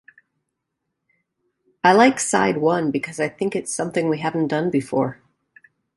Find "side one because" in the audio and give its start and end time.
2.19-3.19